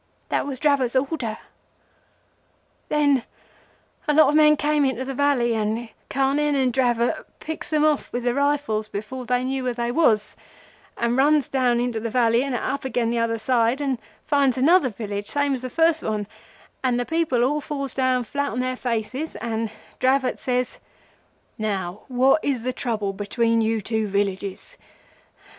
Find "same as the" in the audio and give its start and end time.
15.27-15.69